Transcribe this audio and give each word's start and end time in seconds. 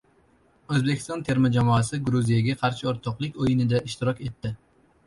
O‘zbekiston 0.75 1.21
terma 1.27 1.51
jamoasi 1.57 2.01
Gruziyaga 2.09 2.57
qarshi 2.65 2.91
o‘rtoqlik 2.95 3.41
o‘yinida 3.47 3.85
ishtirok 3.91 4.27
etdi 4.31 4.57